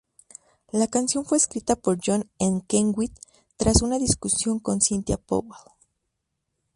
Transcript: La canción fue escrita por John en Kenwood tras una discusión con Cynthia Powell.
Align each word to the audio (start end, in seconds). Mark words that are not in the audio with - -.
La 0.71 0.87
canción 0.87 1.25
fue 1.25 1.37
escrita 1.37 1.75
por 1.75 1.99
John 2.03 2.27
en 2.39 2.61
Kenwood 2.61 3.11
tras 3.55 3.83
una 3.83 3.99
discusión 3.99 4.57
con 4.57 4.81
Cynthia 4.81 5.17
Powell. 5.17 5.55